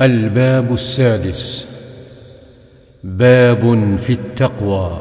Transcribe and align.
الباب 0.00 0.72
السادس. 0.72 1.68
باب 3.04 3.96
في 3.98 4.12
التقوى. 4.12 4.98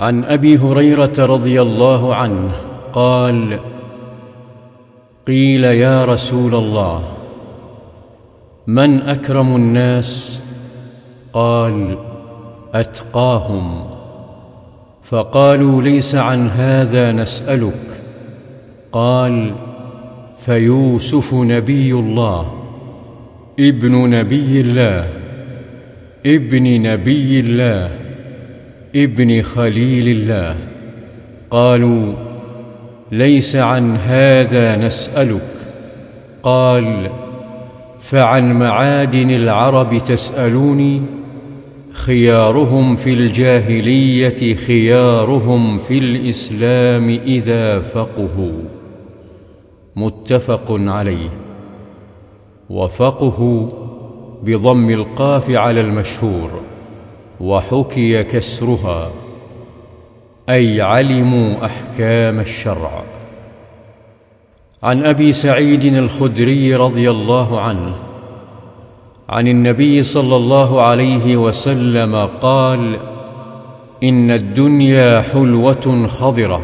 عن 0.00 0.24
أبي 0.24 0.58
هريرة 0.58 1.12
رضي 1.18 1.62
الله 1.62 2.14
عنه 2.14 2.52
قال 2.92 3.58
قيل 5.26 5.64
يا 5.64 6.04
رسول 6.04 6.54
الله 6.54 7.02
من 8.66 9.02
أكرم 9.02 9.56
الناس؟ 9.56 10.40
قال 11.32 11.98
أتقاهم. 12.74 13.84
فقالوا 15.02 15.82
ليس 15.82 16.14
عن 16.14 16.48
هذا 16.48 17.12
نسألك. 17.12 18.00
قال 18.92 19.54
فيوسف 20.38 21.34
نبي 21.34 21.92
الله. 21.92 22.61
ابن 23.62 24.10
نبي 24.10 24.60
الله 24.60 25.08
ابن 26.26 26.82
نبي 26.82 27.40
الله 27.40 27.90
ابن 28.96 29.42
خليل 29.42 30.08
الله. 30.08 30.56
قالوا 31.50 32.12
ليس 33.12 33.56
عن 33.56 33.96
هذا 33.96 34.76
نسألك. 34.76 35.54
قال 36.42 37.10
فعن 38.00 38.58
معادن 38.58 39.30
العرب 39.30 39.98
تسألوني 39.98 41.02
خيارهم 41.92 42.96
في 42.96 43.12
الجاهلية 43.12 44.54
خيارهم 44.54 45.78
في 45.78 45.98
الإسلام 45.98 47.18
إذا 47.26 47.80
فقهوا. 47.80 48.62
متفق 49.96 50.66
عليه. 50.70 51.51
وفقه 52.72 53.68
بضم 54.42 54.90
القاف 54.90 55.50
على 55.50 55.80
المشهور 55.80 56.50
وحكي 57.40 58.22
كسرها 58.22 59.10
أي 60.48 60.80
علموا 60.80 61.66
أحكام 61.66 62.40
الشرع. 62.40 63.04
عن 64.82 65.04
أبي 65.04 65.32
سعيد 65.32 65.84
الخدري 65.84 66.76
رضي 66.76 67.10
الله 67.10 67.60
عنه 67.60 67.94
عن 69.28 69.48
النبي 69.48 70.02
صلى 70.02 70.36
الله 70.36 70.82
عليه 70.82 71.36
وسلم 71.36 72.28
قال 72.40 72.96
إن 74.02 74.30
الدنيا 74.30 75.20
حلوة 75.20 76.06
خضرة. 76.06 76.60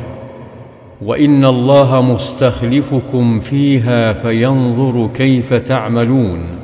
وإن 1.02 1.44
الله 1.44 2.02
مستخلفكم 2.02 3.40
فيها 3.40 4.12
فينظر 4.12 5.10
كيف 5.14 5.54
تعملون 5.54 6.58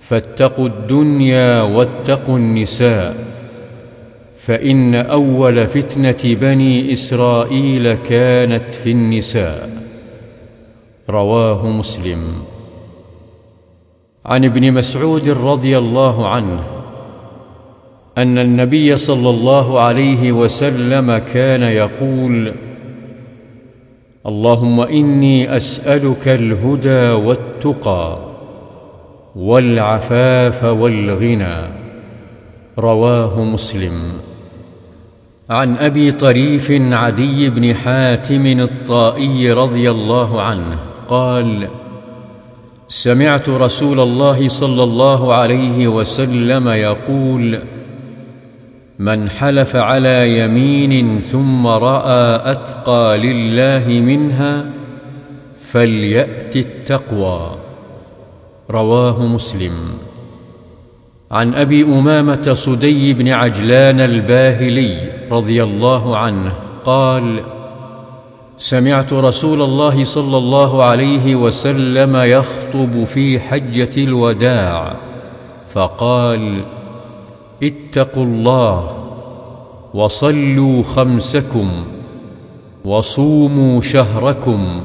فاتقوا 0.00 0.66
الدنيا 0.66 1.62
واتقوا 1.62 2.38
النساء 2.38 3.16
فإن 4.36 4.94
أول 4.94 5.66
فتنة 5.66 6.34
بني 6.34 6.92
إسرائيل 6.92 7.94
كانت 7.94 8.70
في 8.72 8.90
النساء 8.90 9.70
رواه 11.10 11.70
مسلم 11.70 12.32
عن 14.26 14.44
ابن 14.44 14.72
مسعود 14.72 15.28
رضي 15.28 15.78
الله 15.78 16.28
عنه 16.28 16.60
أن 18.18 18.38
النبي 18.38 18.96
صلى 18.96 19.30
الله 19.30 19.80
عليه 19.80 20.32
وسلم 20.32 21.18
كان 21.18 21.62
يقول 21.62 22.54
اللهم 24.28 24.80
إني 24.80 25.56
أسألك 25.56 26.28
الهدى 26.28 27.10
والتقى 27.10 28.18
والعفاف 29.36 30.64
والغنى 30.64 31.56
رواه 32.78 33.44
مسلم. 33.44 34.12
عن 35.50 35.76
أبي 35.76 36.12
طريف 36.12 36.70
عدي 36.70 37.50
بن 37.50 37.74
حاتم 37.74 38.46
الطائي 38.46 39.52
رضي 39.52 39.90
الله 39.90 40.42
عنه 40.42 40.78
قال 41.08 41.68
سمعت 42.88 43.48
رسول 43.48 44.00
الله 44.00 44.48
صلى 44.48 44.82
الله 44.82 45.34
عليه 45.34 45.88
وسلم 45.88 46.68
يقول 46.68 47.62
من 48.98 49.30
حلف 49.30 49.76
على 49.76 50.38
يمين 50.38 51.20
ثم 51.20 51.66
رأى 51.66 52.52
أتقى 52.52 53.18
لله 53.18 53.88
منها 53.88 54.64
فليأت 55.60 56.56
التقوى. 56.56 57.50
رواه 58.70 59.26
مسلم. 59.26 59.94
عن 61.30 61.54
أبي 61.54 61.84
أمامة 61.84 62.52
صدي 62.52 63.14
بن 63.14 63.28
عجلان 63.28 64.00
الباهلي 64.00 64.96
رضي 65.30 65.62
الله 65.62 66.16
عنه 66.16 66.52
قال 66.84 67.40
سمعت 68.58 69.12
رسول 69.12 69.62
الله 69.62 70.04
صلى 70.04 70.36
الله 70.36 70.84
عليه 70.84 71.36
وسلم 71.36 72.16
يخطب 72.16 73.04
في 73.04 73.40
حجة 73.40 73.90
الوداع 73.96 74.96
فقال 75.74 76.64
اتقوا 77.62 78.24
الله 78.24 78.96
وصلوا 79.94 80.82
خمسكم 80.82 81.84
وصوموا 82.84 83.80
شهركم 83.80 84.80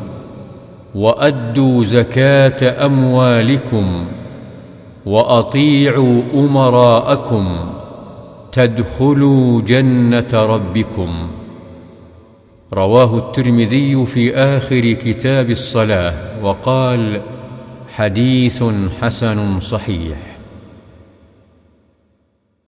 وأدوا 0.95 1.83
زكاة 1.83 2.85
أموالكم 2.85 4.05
وأطيعوا 5.05 6.21
أمراءكم 6.33 7.69
تدخلوا 8.51 9.61
جنة 9.61 10.29
ربكم. 10.33 11.27
رواه 12.73 13.17
الترمذي 13.17 14.05
في 14.05 14.35
آخر 14.35 14.93
كتاب 14.93 15.49
الصلاة 15.49 16.45
وقال 16.45 17.21
حديث 17.95 18.63
حسن 19.01 19.59
صحيح. 19.59 20.30